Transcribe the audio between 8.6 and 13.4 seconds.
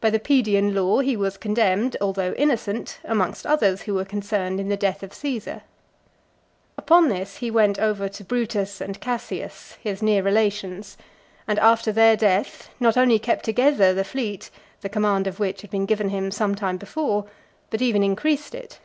and Cassius, his near relations; and, after their death, not only